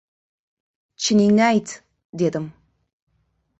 —Chiningni 1.01 1.45
ayt,— 1.49 1.75
dedim. 2.25 2.51